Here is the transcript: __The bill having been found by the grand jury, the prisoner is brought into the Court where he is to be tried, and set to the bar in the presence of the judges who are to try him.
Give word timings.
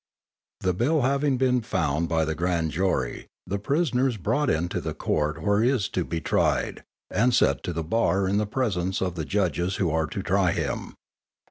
__The 0.67 0.75
bill 0.75 1.03
having 1.03 1.37
been 1.37 1.61
found 1.61 2.09
by 2.09 2.25
the 2.25 2.33
grand 2.33 2.71
jury, 2.71 3.27
the 3.45 3.59
prisoner 3.59 4.07
is 4.07 4.17
brought 4.17 4.49
into 4.49 4.81
the 4.81 4.95
Court 4.95 5.43
where 5.43 5.61
he 5.61 5.69
is 5.69 5.87
to 5.89 6.03
be 6.03 6.19
tried, 6.19 6.81
and 7.11 7.35
set 7.35 7.61
to 7.65 7.71
the 7.71 7.83
bar 7.83 8.27
in 8.27 8.39
the 8.39 8.47
presence 8.47 8.99
of 8.99 9.13
the 9.13 9.25
judges 9.25 9.75
who 9.75 9.91
are 9.91 10.07
to 10.07 10.23
try 10.23 10.53
him. 10.53 10.95